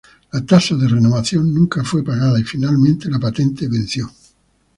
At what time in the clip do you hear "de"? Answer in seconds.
0.75-0.87